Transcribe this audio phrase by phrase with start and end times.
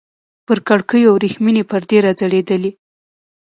[0.47, 2.71] پر کړکيو ورېښمينې پردې راځړېدلې.